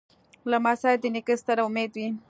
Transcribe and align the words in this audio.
لمسی 0.51 0.93
د 1.01 1.03
نیکه 1.13 1.35
ستر 1.41 1.57
امید 1.67 1.91
وي. 1.99 2.07